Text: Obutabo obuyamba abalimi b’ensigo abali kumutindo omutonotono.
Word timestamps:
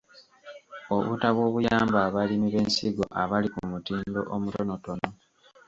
Obutabo 0.95 1.39
obuyamba 1.49 1.97
abalimi 2.07 2.47
b’ensigo 2.53 3.03
abali 3.21 3.47
kumutindo 3.53 4.19
omutonotono. 4.35 5.07